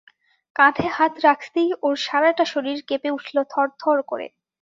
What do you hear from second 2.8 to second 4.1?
কেঁপে উঠল থরথর